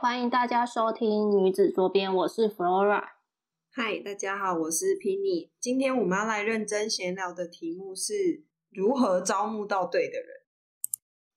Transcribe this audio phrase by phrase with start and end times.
[0.00, 3.02] 欢迎大家收听女子桌边，我是 Flora。
[3.72, 5.50] 嗨，大家好，我是 Penny。
[5.58, 10.28] 今天我们要来认真闲聊的题目是如何招募到对的人。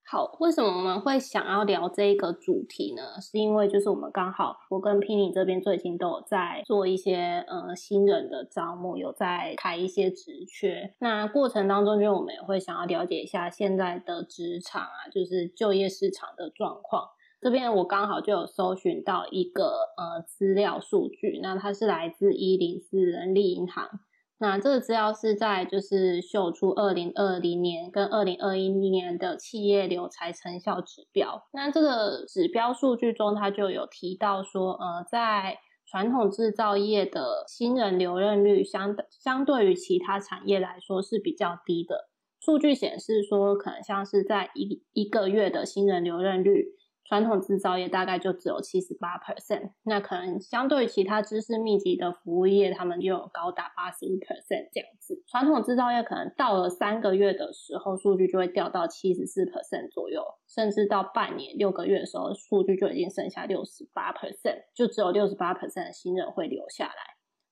[0.05, 3.19] 好，为什么我们会想要聊这个主题呢？
[3.19, 10.93] 是因为就是我们刚好我跟 Penny 这边最近都有在做一些呃新人的招募，有在开一些职缺。
[10.99, 17.09] 那过程当中，就我们也会想要了解一下现在的职场啊，就是就业市场的状况。
[17.41, 23.89] 这边我刚好就有搜寻到一个呃资料数据，那它是来自一零四人力银行。
[24.37, 31.47] 那这个资料是在就是秀出二零二零年跟二零二一年的企业留才成效指标。
[31.51, 42.09] 那这个指标数据中，它就有提到说，呃，在传统制造业的新人留任率相相对于其他产业来说是比较低的。
[42.39, 46.67] 数据显示说，可能像是在一一个月的新人留任率。
[47.11, 55.21] 传统制造业大概就只有七十八 percent，那可能相对于其他知识密集的服务业，他们就有高达八十一 percent 这样子。
[55.27, 66.93] 传统制造业可能到了三个月的时候，数据就会掉到七十四 percent 左右，甚至到半年六个月的时候，数据就已经剩下六十八 percent，就只有六十八 percent 的新人会留下来。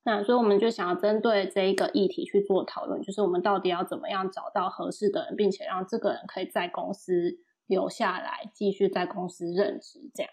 [0.05, 7.41] 那所以我们就想要针对这一个议题去做讨论，就是我们到底要怎么样找到合适的人，并且让这个人可以在公司。
[7.70, 10.31] 留下来继续在公司任职，这样。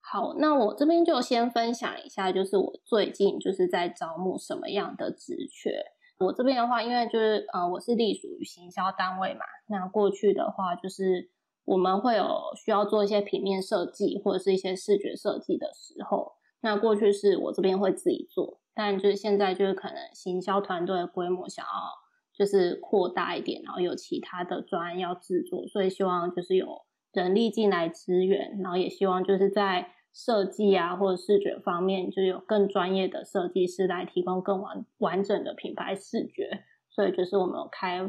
[0.00, 5.84] 好，那我这边就先分享一下，就是我最近就是在招募什么样的职缺。
[6.18, 11.32] 我这边的话，因为就是呃，我是隶属于行销单位嘛，那过去的话就是
[11.64, 22.03] 我们会有需要做一些平面设计或者是一些视觉设计的时候，那过去是我这边会自己做，但就是现在就是可能行销团队的规模想要。
[22.36, 38.00] 就是扩大一点，然后有其他的专要制作，所以希望就是有人力进来支援，然后也希望就是在设计啊或者视觉方面，就有更专业的设计师来提供更完完整的品牌视觉，所以就是我们有开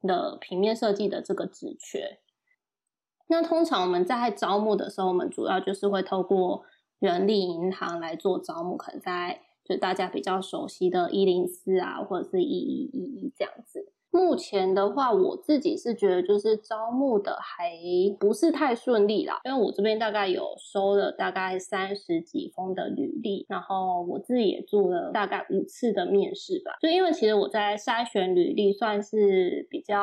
[0.00, 2.20] 了平面设计的这个职缺。
[3.28, 6.64] 那通常我们在招募的时候，我们主要就是会透过
[6.98, 9.42] 人力银行来做招募，可能在。
[9.68, 13.92] 就大家比较熟悉的“一零四”啊，或者是“一一一一”这样子。
[14.12, 17.70] 目前的话，我自己是觉得就是招募的还
[18.18, 26.76] 不是太顺利啦，因为我这边大概有收了大概三十几封的履历，然后我自己也做了大概五次的面试吧。
[26.80, 29.94] 就因为其实我在筛选履历算是比较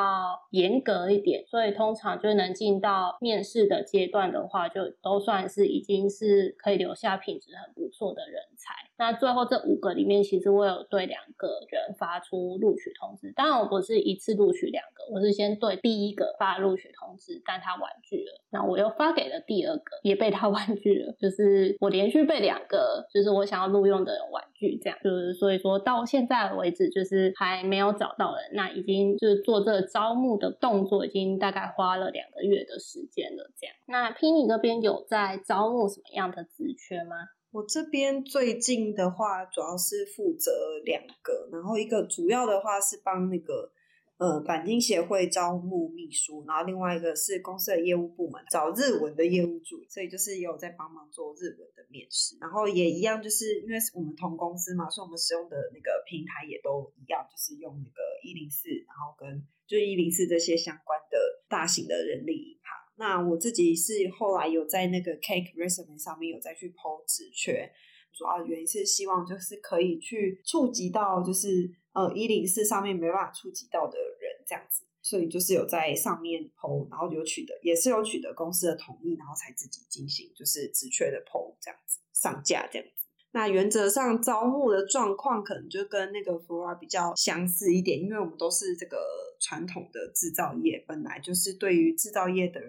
[0.51, 8.75] 严格一点，所以通常就能进到面试的阶段的话，就都算是已经是可以留下品质很不错的人才。
[8.97, 14.03] 那最后这五个里面，其实我有对两个人发出录取通知，当然我不是。
[14.03, 18.41] 一次录取两个，我是先对第一个发录取通知，但他婉拒了。
[18.49, 21.13] 那我又发给了第二个，也被他 婉拒了。
[21.17, 28.43] 就是我连续被两个，就是我想要录用的人婉拒，这样就是所以说到现在为止，就是还没有找到人。
[28.53, 33.49] 那已经就是做这个招募的动作，已经大概花了两个月的时间了。
[33.55, 37.15] 这样，那 Penny 这边有在招募什么样的职缺吗？
[37.53, 40.51] 我这边最近的话，主要是负责
[40.83, 43.71] 两个，然后一个主要的话是帮那个。
[44.17, 61.17] 呃，钣金协会招募秘书，然后另外一个是公司的业务部门找日文的业务助，所以就是有在帮忙做日文的面试，然后也一样，就是因为我们同公司嘛，所以我们使用的那个平台也都一样，就是用那个一零四，然后跟就一零四这些相关的
[61.49, 62.61] 大型的人力。
[62.95, 67.71] 那我自己是后来有在那个 Cake Resume 上面有再去 PO 职缺，
[68.11, 71.71] 主要原因是希望就是可以去触及到就是。
[71.93, 83.05] 呃，一零四上面没办法触及到的人，这样子，所以就是有在上面 PO，然后有取得，也是有取得公司的同意，然后才自己进行就是职缺的 PO 这样子上架这样子。
[83.33, 88.97] 那原则上招募的状况可能就跟那个 Flora 比较相似一点，因为我们都是这个
[89.39, 92.59] 传统的制造业，本来就是对于制造业的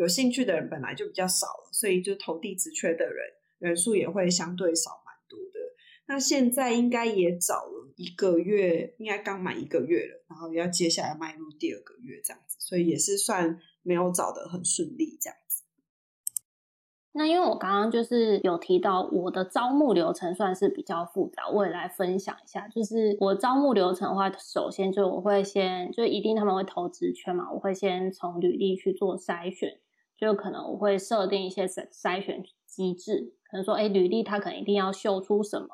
[0.00, 3.22] 有兴趣的人本来就比较少了，所以就投递职缺的人
[3.58, 5.60] 人数也会相对少蛮多的。
[6.06, 15.64] 那现在应该也找了一个月，应该刚满一个月了，然后要接下来迈入第二个月这样子，所以也是算没有找的很顺利这样子。
[17.12, 22.68] 那因为我刚刚就是有提到我的招募流程算是比较复杂，我也来分享一下。
[22.68, 29.80] 就是我招募流程的话，首先就我会先就一定他们会投职圈嘛，我会先从履历去做筛选，
[30.20, 35.68] 就可能我会设定一些筛筛选机制，可能说哎履历它可能一定要秀出什么，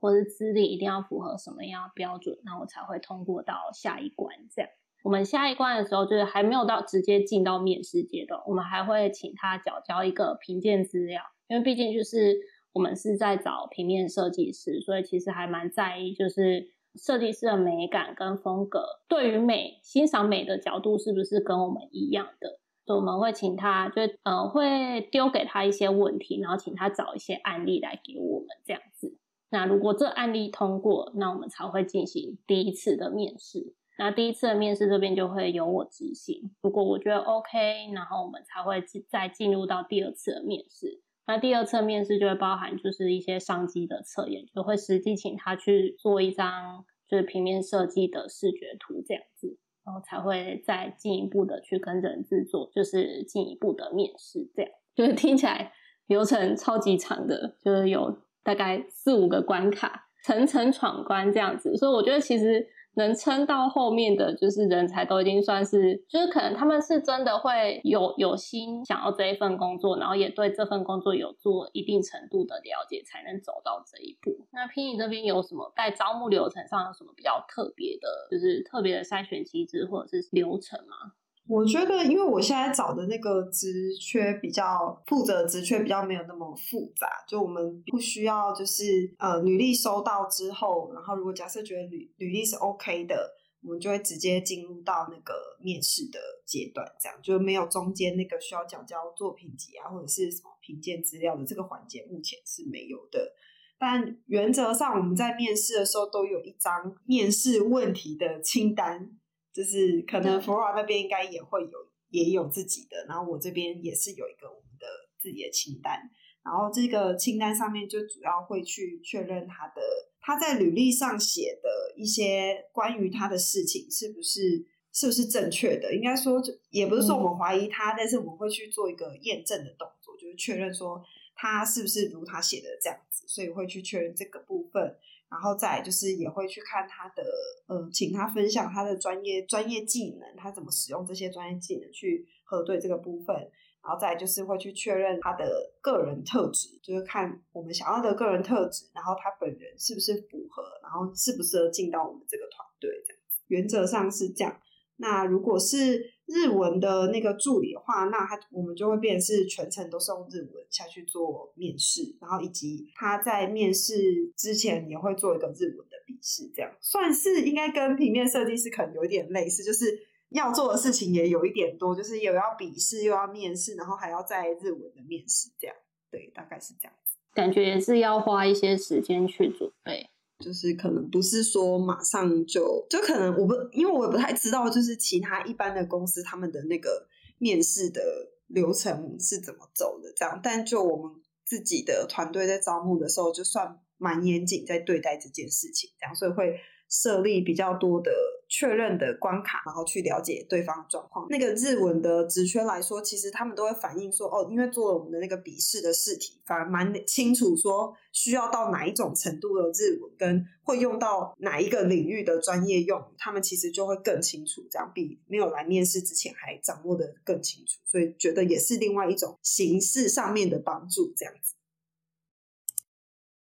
[0.00, 4.70] 或者资历一定要符合什么样的标准，那我才会通过到下一关这样。
[5.02, 12.38] 我们下一关的时候，就是还没有到直接进到面试阶段，我们还会请他缴交一个评鉴资料，因为毕竟就是
[12.72, 22.58] 我们是在找平面设计师，所以其实还蛮在意，就是设计师的美感跟风格，对于美欣赏美的角度是不是跟我们一样的？
[22.94, 29.16] 我们会请他，就呃会丢给他一些问题，然后请他找一些案例来给我们这样子。
[29.50, 33.74] 那如果这案例通过，那我们才会进行第一次的面试。
[33.98, 41.02] 那第一次的面试这边就会由我执行，如果我觉得 OK，然后我们才会再进入到第二次的面试。
[41.26, 49.58] 那第二次面试就会包含就是一些商机的测验，就会实际请他去做一张就是平面设计的视觉图这样子，
[49.90, 54.70] 然后才会再进一步的去跟人制作，就是进一步的面试这样。
[54.94, 55.72] 就是听起来
[56.06, 62.68] 流程超级长的，就是有大概四五个关卡，层层闯关这样子，所以我觉得其实。
[63.00, 74.46] 能撑到后面的就是人才都已经算是，就是可能他们是真的会有有心想要这一份工作，然后也对这份工作有做一定程度的了解，才能走到这一步。
[74.52, 81.12] 那 P 你这边有什么在招募流程上有什么比较特别的，就是特别的筛选机制或者是流程吗？
[81.50, 103.32] 我觉得，因为我现在找的那个职缺比较负责，职缺比较没有那么复杂，就我们不需要就是呃履历收到之后，然后如果假设觉得履履历是 OK 的，我们就会直接进入到那个面试的阶段，这样就没有中间那个需要讲交作品集啊或者是什么评鉴资料的这个环节，目前是没有的。
[103.76, 109.16] 但原则上我们在面试的时候都有一张面试问题的清单。
[109.52, 114.86] 就是可能 Flora 那边应该也会有，也有自己的，然后我这边也是有一个我们的
[115.18, 116.08] 自己的清单，
[116.44, 119.82] 然后这个清单上面就主要会去确认他的
[120.20, 131.02] 他在履历上写的一些关于他的事情是不是是不是正确的，应该说就也不是说我们怀疑他，但是我们会去做一个验证的动作，就是确认说
[131.34, 134.96] 他是不是如他写的这样子，所以会去确认这个部分。
[135.30, 137.24] 然后再就是也会去看他的，
[137.68, 143.36] 呃，请他分享他的专业专业技能，他怎么使用这些专业技能去核对这个部分。
[143.82, 145.50] 然后再就是会去确认他的
[145.80, 153.22] 个人特质，就是看我们想要的个人特质，然后他本人是不是符合，然后适不适合进到我们这个团队这样。
[153.46, 154.54] 原则上是这样。
[155.00, 163.94] 那如果是日文的那个助理的话，那他我们就会变是全程都是用日文下去做面试，然后以及他在面试
[164.36, 166.70] 之前也会做一个日文的笔试，这样。
[166.80, 169.98] 算是应该跟平面设计师可能有一点类似，就是
[170.28, 175.74] 要做的事情也有一点多，就是有要笔试又要面试，然后还要在日文的面试，这样。
[176.10, 180.10] 对，大概是这样子，感觉也是要花一些时间去准备。
[180.40, 187.06] 就是可能不是说马上就就可能我不因为我也不太知道，就是其他一般的公司他们的那个
[187.38, 188.02] 面试的
[188.46, 198.10] 流程是怎么走的这样，但就我们自己的团队在招募的时候，就算蛮严谨在对待这件事情，这样所以会设立比较多的。
[198.50, 201.24] 确认的关卡，然后去了解对方的状况。
[201.30, 217.78] 那个日文的职缺来说，其实他们都会反映说，哦，因为做了我们的那个笔试的试题，反而蛮清楚说需要到哪一种程度的日文，跟会用到哪一个领域的专业用，他们其实就会更清楚，这样比没有来面试之前还掌握的更清楚。
[217.84, 221.54] 所以觉得也是另外一种形式上面的帮助，这样子。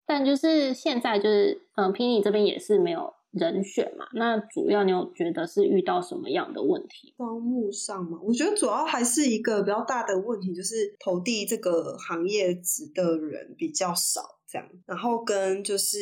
[0.05, 3.15] 但就是现在，就是嗯，Pini 这边也是没有。
[3.39, 7.15] 人选嘛，那主要你有觉得是遇到什么样的问题？
[7.17, 14.69] 招募上嘛，我觉得主要还是一个比较大的问题，就是投递这个行业职的人比较少，这样。
[14.87, 15.99] 然后跟就是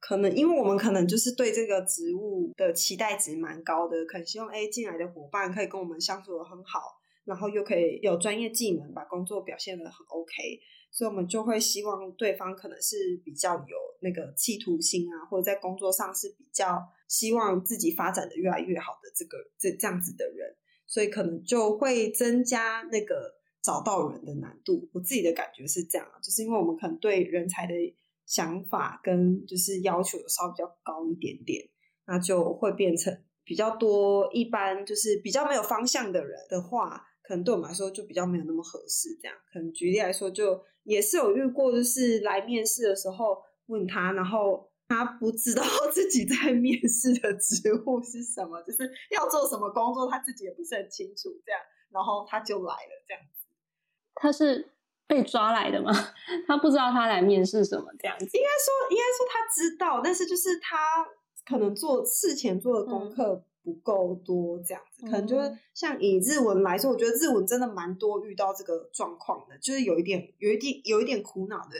[0.00, 6.80] 可能，因为我们可能就是对这个职务的期待值蛮高的，可能希望哎进来的伙伴可以跟我们相处的很好，
[7.24, 10.60] 然后又可以有专业技能，把工作表现的很 OK。
[10.90, 20.56] 所以，我们就会希望对方可能是比较有那个企图心啊，或者在工作上是比较希望自己发展的越来越好的这个这这样子的人，
[20.86, 24.88] 所以可能就会增加那个找到人的难度。
[24.92, 27.74] 我自己的感觉是这样，就是因为我们可能对人才的
[28.26, 31.68] 想法跟就是要求有稍微比较高一点点，
[32.06, 37.06] 那就会变成比较多一般就是比较没有方向的人的话。
[37.22, 39.16] 可能对我们来说就比较没有那么合适。
[39.22, 51.30] 这样，可能举例来说，就也是有遇过，就是来面试的时候问他，然后他不知道 自己在面试的职务是什么，就是要做什么工作，他自己也不是很清楚。
[51.44, 51.60] 这样，
[51.90, 53.46] 然后他就来了，这样子。
[54.14, 54.72] 他是
[55.06, 55.92] 被抓来的吗？
[56.46, 58.24] 他不知道他来面试什么，这样子。
[58.24, 60.76] 应该说，应该说他知道，但是就是他
[61.46, 65.06] 可能做事前做的功课不够多，这样子。
[65.06, 71.76] 可能就是像以日文来说，我觉得日文真的蛮多遇到这个状况的，就是有一点，有一点，有一点苦恼的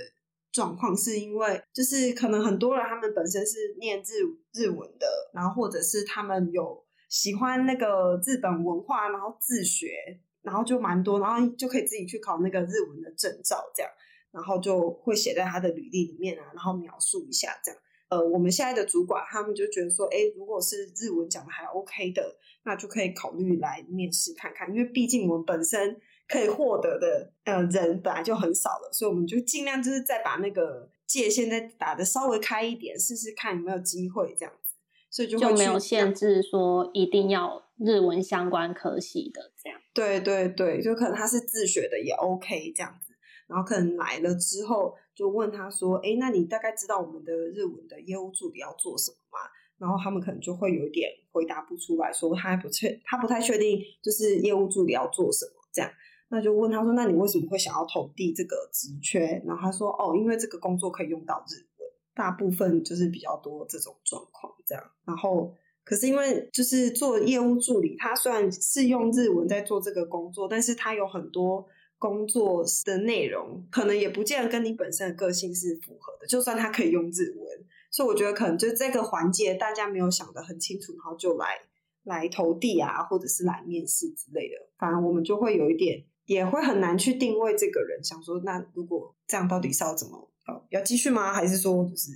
[0.53, 10.21] 状况，是因为就是可能很多人他们本身是念日日文的，然后或者是他们有喜欢那个日本文化，然后自学。
[10.43, 13.93] 然后就蛮多，然后就可以自己去考那个日文的证照，这样，
[14.31, 17.79] 然后就会写在他的履历里面啊，然后描述一下这样。
[18.11, 25.97] 呃，我们现在的主管他们就觉得说，哎，如果是日文讲的还 OK 的，那就可以考虑来面试看看，因为毕竟我们本身
[26.29, 34.75] 可以获得的呃人本来就很少了，所以我们就尽量就是再把那个界限再打的稍微开一点，试试看有没有机会这样子。
[35.13, 39.81] 所以就就没有限制说一定要日文相关科系的这样。
[39.93, 43.13] 对对对，就可能他是自学的也 OK 这样子，
[43.49, 49.39] 然后可能来了之后就问他说：“哎，那你大概知道我们的日文的业务助理要做什么吗？”
[49.77, 55.91] 然后他们可能就会有一点回答不出来，说他不确，他不太确定，就是业务助理要做什么这样。
[56.31, 64.85] 那就问他说：“那你为什么会想要投递这个职缺？”然后他说：“哦，因为这个工作可以用到日文。”大部分就是比较多这种状况，这样。
[65.05, 71.67] 然后，可是因为就是做业务助理，他虽然是用日文在做这个工作，但是他有很多
[72.01, 76.27] 工作的内容，可能也不见得跟你本身的个性是符合的。
[76.27, 81.61] 就算他可以用日文，所以我觉得可能就这个环节大家没有想得很清楚，然后就来
[82.05, 84.55] 来投递啊，或者是来面试之类的。
[84.79, 90.27] 反而我们就会有一点，也会很难去定位这个人，想说那如果这样，到底是要怎么？
[90.71, 91.33] 要继续吗？
[91.33, 92.11] 还是说就是，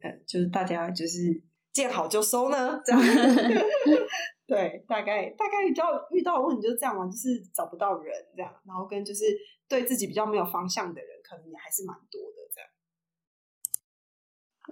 [0.00, 1.42] 呃，就是大家就是
[1.72, 2.80] 见好就收呢？
[2.84, 3.02] 这样，
[4.46, 9.24] 对，大概大概遇到遇到问题就是这样嘛，就是找不到人这样，然后跟就是
[9.68, 12.70] 对自己比较没有方向的人，可能也还是蛮多的这样。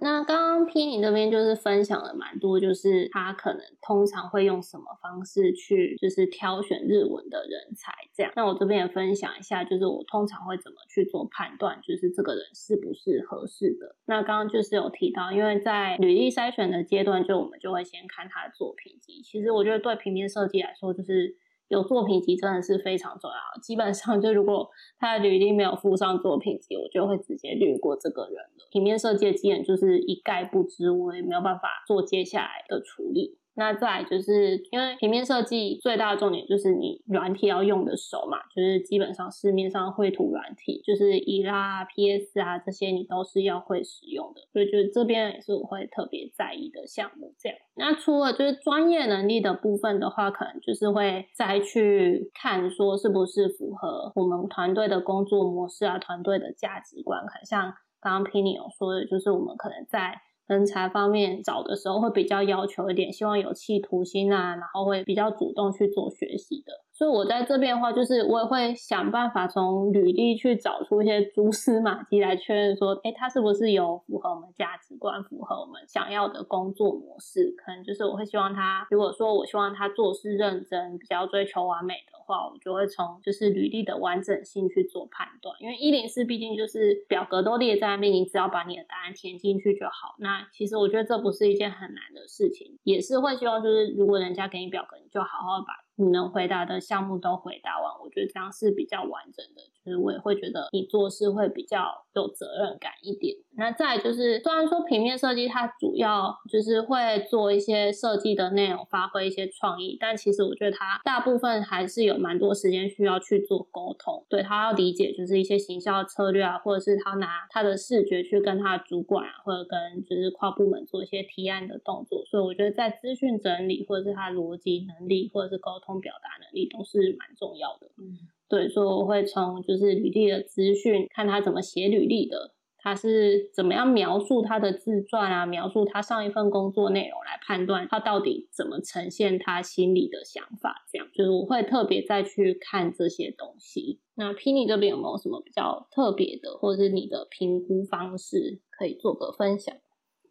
[0.01, 8.31] 那刚刚 P 你这边就是分享了蛮多，就是他可能通常会用什么方式去就是挑选日文的人才这样。
[8.35, 13.95] 那我这边也分享一下，就是我通常会怎么去做判断，就是这个人是不是合适的。
[14.05, 19.21] 那刚刚就是有提到，因为在履历筛选的阶段，就我们就会先看他的作品集。
[19.21, 21.37] 其实我觉得对平面设计来说，就是。
[21.67, 23.61] 有作品集真的是非常重要。
[23.61, 24.69] 基本上，就如果
[24.99, 28.67] 他的履历没有附上作品集，我就会直接略过这个人了。
[28.71, 33.37] 平面设计的基本就是一概不知，我也没有办法做接下来的处理。
[33.57, 47.33] 那再就是因为平面设计最大的重点就是你软体要用的熟嘛，就是基本上市面上绘图软体，就是伊拉、PS 啊这些你都是要会使用的，所以就是这边也是我会特别在意的项目。
[47.39, 57.25] 这样，那除了就是专业能力的部分的话，可能就是会再去看说是不是符合我们团队的工作模式啊，团队的价值观。
[57.25, 60.21] 可能像刚刚 Penny 有说的，就是我们可能在。
[60.47, 66.84] 人才方面找的时候会比较要求一点，希望有企图心啊，然后会比较主动去做学习的。
[66.97, 77.53] 所以我在这边的话，就是我也会想办法从履历去找出一些蛛丝马迹来确认说，哎，他是不是有符合我们价值观、符合我们想要的工作模式？
[77.57, 85.53] 可能就是我会希望他，如果说我希望他做事认真，比较追求完美的话，我就会从就是履历的完整性去做判断。
[85.59, 90.15] 因为一零四毕竟就是表格都列在那边，你只要把你的答案填进去就好。
[90.19, 95.84] 那其实我觉得这不是一件很难的事情，也是会希望就是如果人家给你表格，你就好好把。
[95.95, 99.61] 你能回答的项目都回答完，我觉得这样是比较完整的。
[99.85, 103.35] 就是我也会觉得你做事会比较有责任感一点。
[103.57, 114.25] 那再就是，虽然说平面设计它主要就是会做一些设计的内容，发挥一些创意，但其实我觉得它大部分还是有蛮多时间需要去做沟通。
[114.27, 122.25] 对他要理解就是一些行销策略啊，或者是他拿他的视觉去跟他的主管啊，或者跟就是跨部门做一些提案的动作。
[122.25, 127.87] 所以我觉得在资讯整理或者是他逻辑能力或者是沟通表达能力都是蛮重要的。
[127.97, 128.17] 嗯。
[128.47, 140.85] 对，所以我会从就是履历的资讯，看他怎么写履历的，他是怎么样描述他的自传啊，描述他上一份工作内容来判断他到底怎么呈现他心里的想法。
[140.91, 143.99] 这样就是我会特别再去看这些东西。
[144.15, 149.75] 那 Penny 这边有没有什么比较特别的，或者是你的评估方式可以做个分享？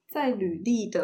[0.09, 1.03] 在履历的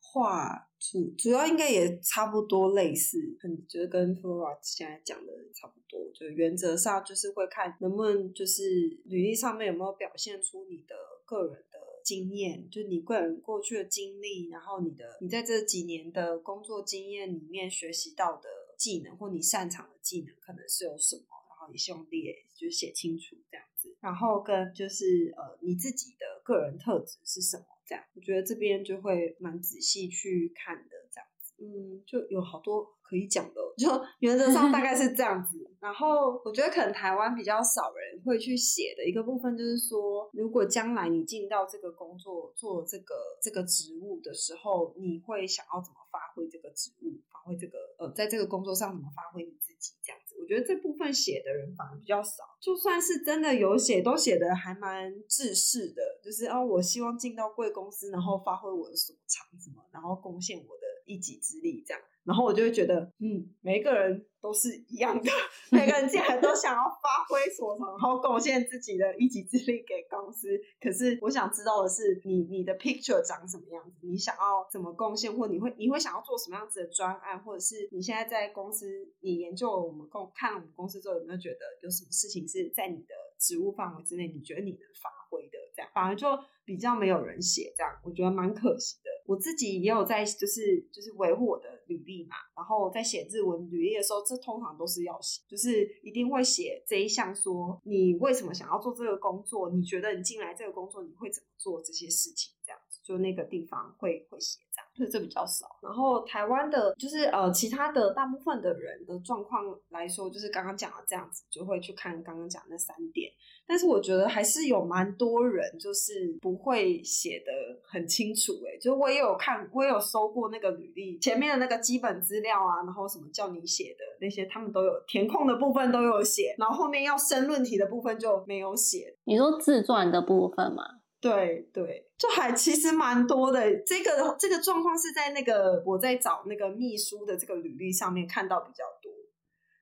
[0.00, 10.94] 话主主要应该也差不多类似，很就是跟 Flora 现在讲的差不多，就原则上就是会看能不能就是履历上面有没有表现出你的
[11.24, 27.64] 个人的经验，就你个人过去的经历，然后你的你在这几年的工作经验里面学习到的技能或你擅长的技能可能是有什么，然后你希望列就写清楚这样子，然后跟就是呃你自己的个人特质是什么。
[27.88, 33.88] 这样，我觉得这边就会蛮仔细去看的，这样子，嗯，就有好多可以讲的，就
[34.20, 35.58] 原则上大概是这样子。
[35.80, 50.20] 然后我觉得可能台湾比较少人会去写的一个部分，就是说，如果将来你进到这个工作做这个这个职务的时候，你会想要怎么发挥这个职务，发挥这个呃，在这个工作上怎么发挥你自己，这样。
[50.40, 62.02] 我觉得这部分写的人反而比较少，就算是真的有写，都写的还蛮制式的，就是哦，我希望进到贵公司，然后发挥我的所长什么，然后贡献我的一己之力这样。
[62.28, 65.30] 然后我就会觉得，嗯，每一个人都是一样的，
[65.72, 70.60] 每个人进来都想要发挥所长，然后贡献自己的一己之力给公司。
[70.78, 74.06] 可是我想知道的是，你你的 picture 长什么样子？
[74.06, 78.86] 你想要怎么贡献，或你会你会想要做什么样子的专案，或者是你现在在公司，
[79.20, 85.56] 你研究我们公看了我们公司之后，有没有觉得有什么事情是在你的职务范围之内，你觉得你能发挥的？
[85.74, 86.26] 这样反而就
[86.64, 89.10] 比较没有人写，这样我觉得蛮可惜的。
[89.26, 102.77] 我自己也有在，就是就是维护我的履历嘛，然后在写日文履历的时候，这通常都是要写，就是一定会写这一项，说你为什么想要做这个工作，你觉得你进来这个工作你会怎么做这些事情，这样，
[103.08, 105.78] 就那个地方会会写这样，所以这比较少。
[105.80, 113.32] 然后台湾的，就是呃其他的大部分的人的状况来说，就是刚刚讲的这样子，就会去看刚刚讲那三点。
[113.66, 129.14] 但是我觉得还是有蛮多人就是不会写的很清楚，哎，就我也有看，我也有搜过那个履历前面的那个基本资料啊，然后什么叫你写的那些，他们都有填空的部分都有写，然后后面要申论题的部分就没有写。
[129.24, 130.82] 你说自传的部分吗？
[131.20, 133.60] 对对，就还其实蛮多的。
[133.84, 139.12] 这个这个状况是在那个我在找那个秘书的这个履历上面看到比较多。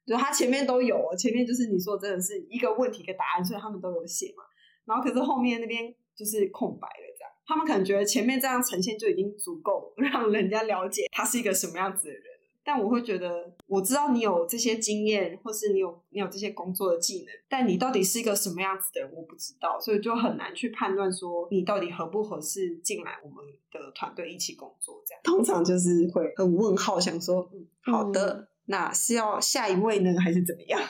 [0.06, 4.44] 就他前面都有，前面就是你说真的是一个问题一个答案，所以他们都有写嘛。
[4.84, 12.22] 然后可是后面那边就是空白了，这样他们可能觉得前面这样呈现就已经足够让人家了解他是一个什么样子的人。
[12.68, 23.36] 但我会觉得，我知道你有这些经验，或是你有你有这些工作的技能，但你到底是一个什么样子的人，我不知道，所以就很难去判断说你到底合不合适进来我们
[23.70, 25.00] 的团队一起工作。
[25.06, 28.48] 这样通常就是会很问号，想说嗯，好的。
[28.68, 30.80] 那是要下一位呢，还是怎么样？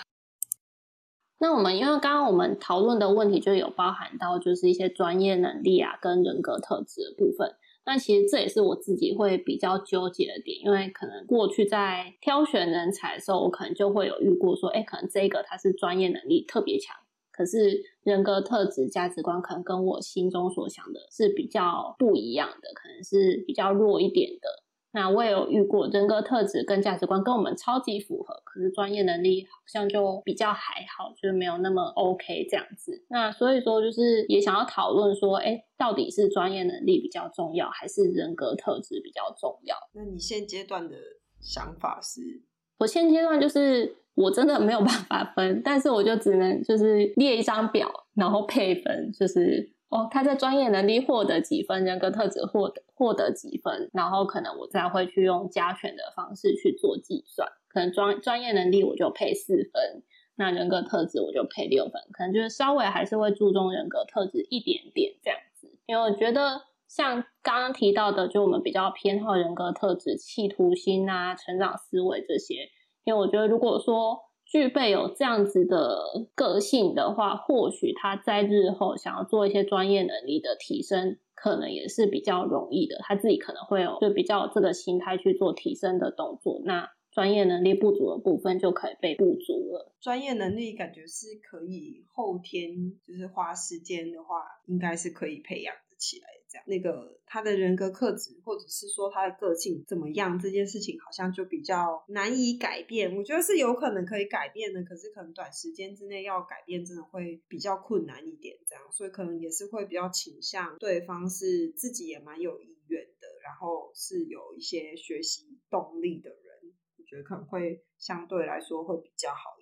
[1.39, 7.55] 那我们因为刚刚我们讨论的问题就有包含到，就是一些专业能力啊，跟人格特质的部分。
[7.87, 16.96] 那其实这也是我自己会比较纠结的点，因为可能过去在挑选人才的时候，我可能就会有遇过说，哎，可能这个他是专业能力特别强，
[17.31, 24.65] 可是人格特质、价值观可能跟我心中所想的是比较不一样的，可能是比较弱一点的。
[24.92, 33.05] 那我也有遇过，人格特质跟价值观跟我们超级符合，可是专业能力好像就比较还好，就是没有那么 OK 这样子。
[33.09, 39.77] 那所以说，就是也想要讨论说，哎，到底是专业能力比较重要，还是人格特质比较重要？
[39.92, 40.96] 那你现阶段的
[41.40, 42.42] 想法是？
[42.79, 49.76] 我现阶段就是我真的没有办法分，但是我就只能就是列一张表，然后配分，就是。
[49.88, 60.03] 哦，他在专业能力获得几分，人格特质获得获得几分，然后可能我再会去用加权的方式去做计算，可能专专业能力我就配四分，
[60.35, 72.70] 那人格特质我就配六分，可能就是稍微还是会注重人格特质一点点这样子，因为我觉得像刚刚提到的，就我们比较偏好人格特质，企图心啊、成长思维这些，
[73.05, 74.27] 因为我觉得如果说。
[74.57, 75.99] 具备有这样子的
[76.35, 82.97] 个性的话，或许他在日后想要做一些专业能力的提升，可能也是比较容易的。
[83.03, 89.92] 他自己可能会有就比较这个心态去做提升的动作，那专业能力不足的部分就可以被补足了。
[90.01, 95.75] 专业能力感觉是可以后天就是花时间的话，应该是可以培养
[96.07, 96.64] 起来这样。
[96.69, 103.16] 那个他的人格特质，或者是说他的个性怎么样，这件事情好像就比较难以改变。
[103.16, 108.57] 我觉得是有可能可以改变的，可是可能短时间之内要改变，真的会比较困难一点。
[108.66, 119.56] 这样，所以可能也是会比较倾向对方是自己也蛮有意愿的，然后是有一些学习动力的人，我觉得可能会相对来说会比较好。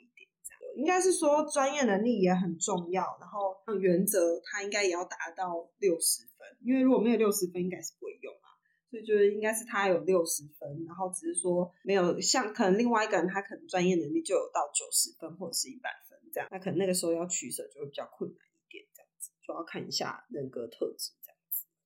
[0.76, 6.46] 应该是说专业能力也很重要，然后原则他应该也要达到六十分。
[6.62, 8.48] 因为如果没有六十分，应该是不会用啊。
[8.90, 21.10] 所以就是应该是他有六十分，然后只是说没有像可能另外一个人他可能专业能力就有到九十分或者是一百分这样，那可能那个时候要取舍就会比较困难一点，这样子就要看一下人格特质。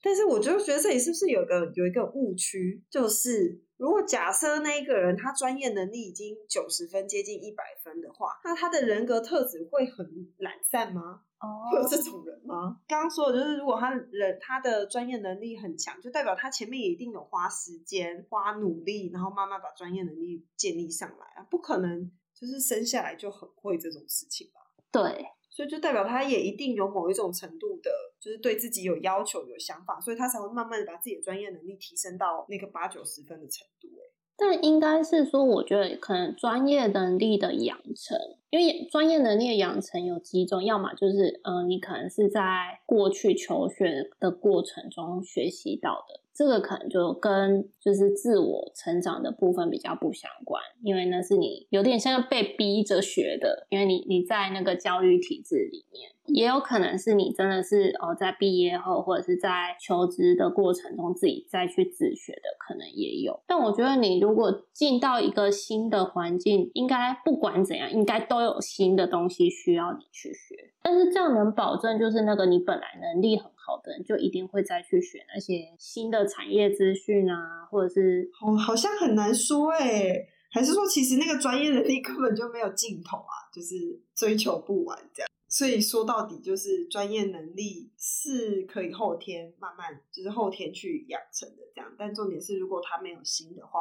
[0.02, 10.06] 但是我就觉得这里是不是有个有一个误区，就是如果假设那一个人他专业能力已经九十分接近一百分的话，那他的人格特质会很
[10.38, 11.22] 懒散吗？
[11.40, 12.80] 哦 会有这种人吗？
[12.88, 24.60] 刚刚说的就是，如果他人他的专业能力很强，就代表他前面也一定有花时间、花努力，然后慢慢把专业能力建立上来啊，不可能就是生下来就很会这种事情吧？
[24.90, 25.24] 对，
[25.58, 27.90] 所以就代表他也一定有某一种程度的，
[28.20, 34.12] 就是对自己有要求、有想法，所以他才会慢慢的把自己的专业能力提升到那个八九十分的程度、欸。
[34.36, 38.16] 但应该是说，我觉得可能专业能力的养成，
[38.50, 56.12] 因为专业能力的养成有几种，要么就是嗯、你可能是在过去求学的过程中学习到的，这个可能就跟就是自我成长的部分比较不相关，因为那是你有点像被逼着学的，因为你你在那个教育体制里面。
[56.26, 63.40] 也有可能是你真的是哦，在毕业后或者是在求职的过程中自己再去自学的，可能也有。
[63.46, 70.70] 但我觉得你如果进到一个新的环境，应该不管怎样，应该都有新的东西需要你去学。
[70.82, 85.28] 但是这样能保证，就是那个你本来能力很好的，就一定会再去学那些新的产业资讯啊，或者是好，好像很难说哎、还是说其实那个专业能力 根本就没有尽头啊，就是追求不完这样。
[85.50, 93.80] 所以说到底就是专业能力是可以后天慢慢就是后天去养成的这样，但重点是如果他没有心的话，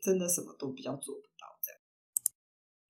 [0.00, 1.20] 真的什么都比较做不。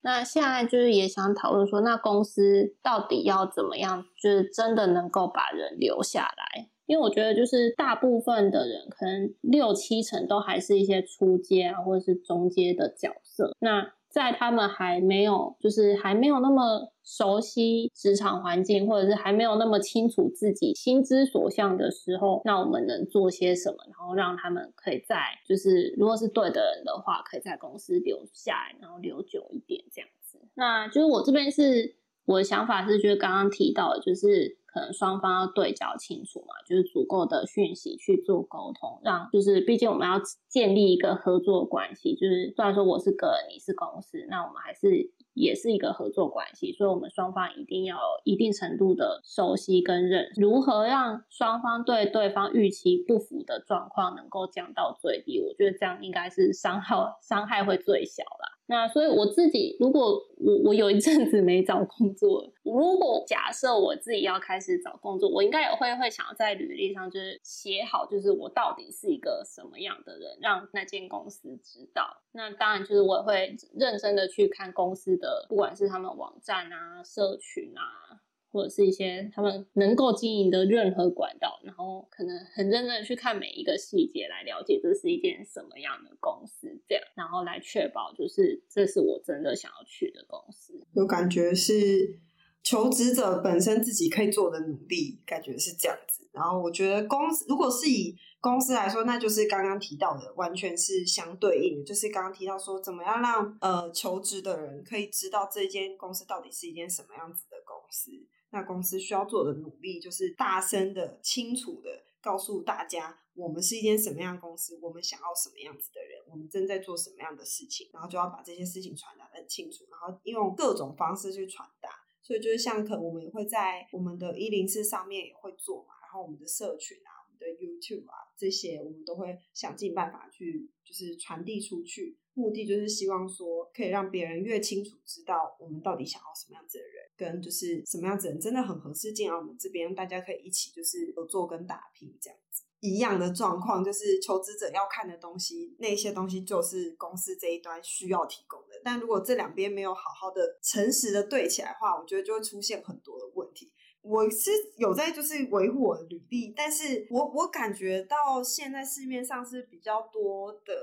[0.03, 6.69] 那现在就是也想讨论说，那公司到底要怎么样，就是真的能够把人留下来？
[6.87, 13.57] 因为我觉得就是大部分的人，可能六七成都还是一些初阶啊，或者是中阶的角色。
[13.59, 30.41] 那在他们还没有，就是还没有那么熟悉职场环境，或者是还没有那么清楚自己心之所向的时候，那我们能做些什么，然后让他们可以在，就是如果是对的人的话，可以在公司留下来，然后留久一点这样子。
[30.55, 58.56] 那就是我这边是我的想法是，就是刚刚提到的，就是可能双方要对焦清楚嘛，就是足够的讯息去做沟通，让就是毕竟我们要建立一个合作关系，就是虽然说我是个人，你是公司，那我们还是也是一个合作关系，所以我们双方一定要有一定程度的熟悉跟认识，如何让双方对对方预期不符的状况能够降到最低，我觉得这样应该是伤害伤害会最小啦。
[58.69, 72.23] 那所以我自己，如果我我有一阵子没找工作，如果假设我自己要开始找工作，我应该也会会想要在履历上就是写好，就是我到底是一个什么样的人，让那间公司知道。
[72.33, 78.21] 那当然就是我也会认真的去看公司的，不管是他们网站啊、社群啊。
[78.57, 90.73] 或者是一些他们能够经营的任何管道，然后可能很认真的去看每一个细节，来了解这是一件什么样的公司，这样，然后来确保就是这是我真的想要去的公司。
[90.95, 92.19] 有感觉是
[92.63, 96.27] 求职者本身自己可以做的努力，感觉是这样子。
[96.33, 108.11] 然后我觉得公司如果是以公司来说，那就是刚刚提到的，完全是相对应的，就是刚刚提到说怎么样让呃求职的人可以知道这间公司到底是一间什么样子的公司。
[108.57, 121.91] 那公司需要做的努力，就是大声的、清楚的告诉大家，我们是一间什么样的公司，我们想要什么样子的人，我们正在做什么样的事情，然后就要把这些事情传达的很清楚，然后用各种方式去传达。
[122.23, 132.17] 所以就是像可我们也会在我们的一零四上面也会做嘛，然后我们的社群啊、我们的 YouTube 啊这些，我们都会想尽办法去就是传递出去。
[132.37, 142.63] 目的就是希望说，可以让别人越清楚知道我们到底想要什么样子的人，跟就是什么样子人真的很合适进来我们这边，大家可以一起就是合作跟打拼这样子。
[142.81, 148.81] 一样的状况就是求职者要看的东西，那些东西就是公司这一端需要提供的。
[148.85, 153.73] 但如果这两边没有好好的诚实的对起来的话，我觉得就会出现很多的问题。
[154.03, 160.75] 我是有在就是维护我的履历，但是我我感觉到现在市面上是比较多的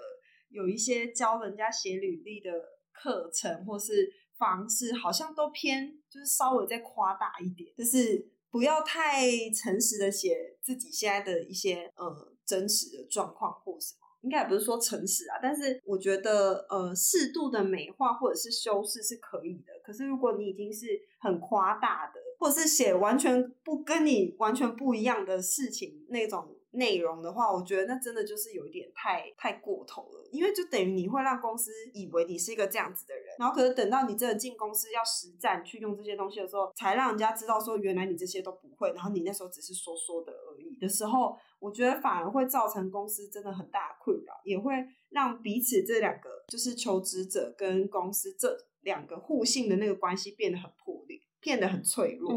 [0.54, 2.52] 有一些教人家写履历的
[2.92, 14.00] 课程或是方式，好像都偏就是稍微再夸大一点，就是不要太诚实的写自己现在的一些呃真实的状况或什么。
[14.22, 19.74] 应该也不是说诚实啊，但是我觉得呃适度的美化或者是修饰是可以的。
[19.84, 20.88] 可是如果你已经是
[21.20, 40.78] 很夸大的，或者是写完全不跟你完全不一样的事情那种内容的话，我觉得那真的就是有一点太太过头了，因为就等于你会让公司以为你是一个这样子的人，然后可是等到你真的进公司要实战去用这些东西的时候，才让人家知道说原来你这些都不会，然后你那时候只是说说的而已。
[40.82, 44.74] 的时候，我觉得反而会造成公司真的很大的困扰，也会
[45.10, 52.34] 让彼此这两个就是求职者跟公司这两个互信的那个关系变得很破裂，变得很脆弱。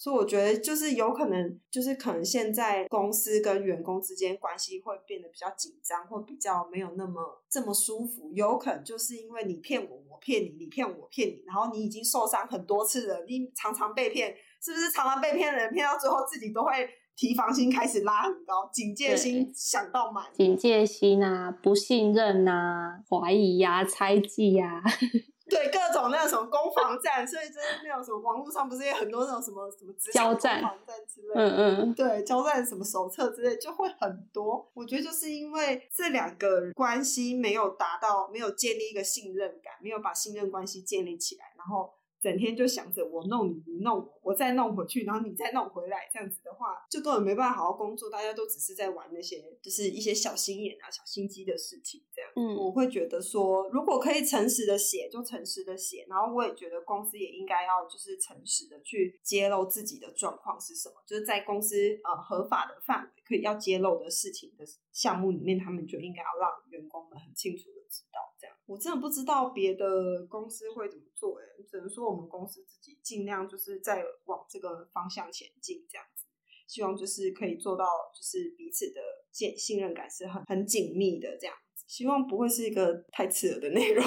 [0.00, 8.30] 所以我觉得就是有可能，就是可能现在公司跟员工之间关系会变得比较紧张，或比较没有那么这么舒服。
[8.32, 14.34] 有可能就是因为你骗我，我骗你，你骗我，我骗你，然后你已经受伤很多次了，你常常被骗，
[14.64, 14.90] 是不是？
[14.90, 16.70] 常常被骗的人骗到最后自己都会
[17.14, 20.24] 提防心开始拉很高，警戒心想到满。
[20.32, 24.82] 警戒心啊，不信任啊，怀疑呀、猜忌呀、
[25.50, 31.40] 对各种那种什么攻防战，所以就是那种什么网络上不是有很多那种什么什么交战攻防战之类的。
[31.40, 34.70] 嗯嗯，对，交战什么手册之类就会很多。
[34.72, 48.10] 我觉得就是因为这两个关系没有达到，没有建立一个信任感，没有把信任关系建立起来，然后整天就想着我弄你，你弄我，我再弄回去，然后你再弄回来，这样子的话，就根本没办法好好工作。
[48.10, 52.30] 大家都只是在玩那些就是一些小心眼啊、小心机的事情，这样。
[52.36, 56.06] 嗯我会觉得说，如果可以诚实的写，就诚实的写。
[56.08, 67.79] 然后我也觉得公司也应该要就是诚实的去揭露自己的状况是什么，就是在公司呃合法的范围可以要揭露的事情的项目里面，他们就应该要让员工们很清楚的
[68.70, 76.26] 我真的不知道别的公司会怎么做、欸，只能说我们公司自己尽量就是在往这个方向前进，这样子。
[76.68, 79.00] 希望就是可以做到，就是彼此的
[79.32, 81.84] 信信任感是很很紧密的这样子。
[81.88, 84.04] 希望不会是一个太刺耳的内容。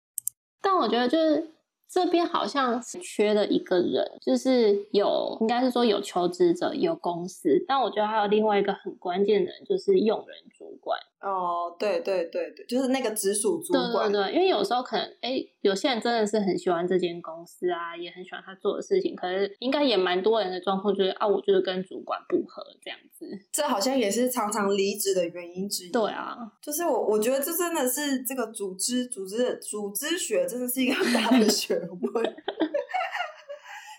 [0.60, 1.54] 但我觉得就是
[1.88, 11.00] 这边好像是缺了一个人，就是有应该是说有求职者，有公司，但我觉得还有另外一个很关键的人，就是用人主管。
[11.24, 14.12] 哦，对对对对，就是那个直属主管。
[14.12, 23.26] 对对，因为有时候可能，哎，有些人真的是很喜欢这间公司啊，也很喜欢他做的事情，可是应该也蛮多人的状况就是啊，我就是跟主管不合这样子。
[23.50, 25.90] 这好像也是常常离职的原因之一。
[25.90, 32.36] 对，啊，就是我我觉得这真的是这个组织组织的组织学真的是一个很大的学问。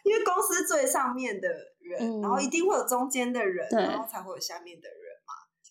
[0.05, 1.47] 因为公司最上面的
[1.81, 5.04] 人，嗯然后一定会有中间的人，然后才会有下面的人嘛。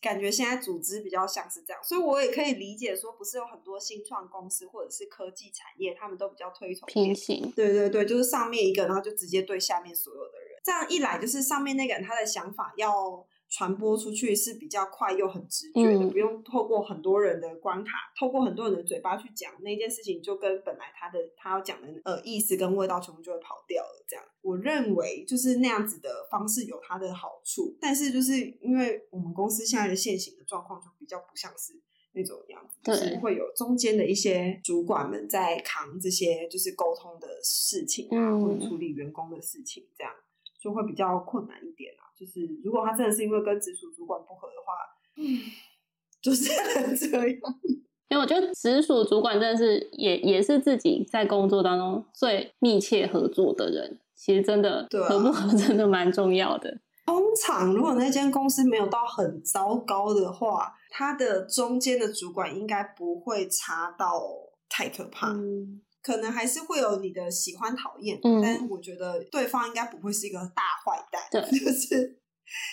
[0.05, 7.51] 感觉现在组织比较像是这样，所以我也可以理解说，不是有很多新创公司或者是科技产业，他们都比较推崇平行。
[7.57, 10.61] 对对对，就是上面一个，然后就直接对下面所有的人。
[10.63, 24.05] 这样一来，就是上面那个人他的想法要传播出去是比较快又很直觉的，嗯不用透过很多人的关卡，透过很多人的嘴巴去讲那件事情，就跟本来他的他要讲的呃意思跟味道全部就会跑掉了。
[24.09, 31.81] 这样，我认为就是那样子的方式有它的好处，但是就是因为我们公司现在的现行的状况就比较不像是。
[32.17, 40.13] 那种样子，就是对会有中间的一些主管们在扛这些就是沟通的事情啊，嗯或者处理员工的事情，这样
[40.61, 42.04] 就会比较困难一点啊。
[42.25, 44.73] 就是如果他真的是因为跟直属主管不合的话，
[45.17, 45.39] 嗯，
[46.23, 46.51] 就是
[46.97, 47.27] 这样。
[48.11, 56.81] 因为我觉得直属主管真的是也也是自己在工作当中最密切合作的人，其实真的合不合 真的蛮重要的。
[57.07, 64.23] 通常如果那间公司没有到很糟糕的话，他的中间的主管应该不会差到
[64.69, 65.29] 太可怕。
[65.33, 72.21] 嗯，可能还是会有你的喜欢讨厌，嗯但是我觉得对方应该不会是一个大坏蛋，对 就是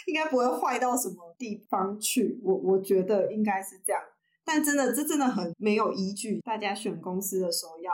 [0.06, 2.40] 应该不会坏到什么地方去。
[2.44, 4.02] 我我觉得应该是这样，
[4.44, 7.92] 但真的这真的很没有依据，大家选公司的时候要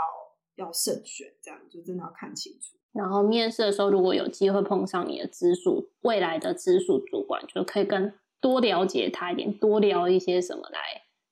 [0.55, 2.75] 要慎选，这样就真的要看清楚。
[2.93, 10.79] 然后面试的时候，如果有机会碰上你的直属未来的直属主管，就可以跟多了解他一点，多聊一些什么来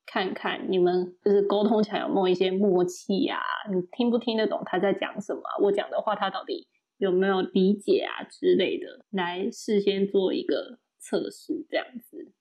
[0.05, 3.39] 看看你们就是沟通起来有没有一些默契呀？
[3.69, 12.31] 你听不听得懂他在讲什么、我讲的话他到底有没有理解啊之类的，来事先做一个测试，这样子。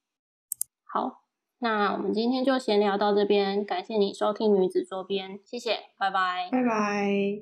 [0.85, 1.25] 好，
[1.59, 6.49] 那我们今天就闲聊到这边，感谢你收听女子周边，谢谢，拜拜。
[6.53, 7.41] 拜拜。